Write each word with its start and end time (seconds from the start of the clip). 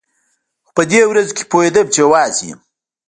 خو 0.65 0.71
په 0.77 0.83
دې 0.91 1.01
ورځو 1.09 1.35
کښې 1.37 1.45
پوهېدم 1.51 1.85
چې 1.93 1.99
يوازې 2.03 2.43
يم. 2.49 2.59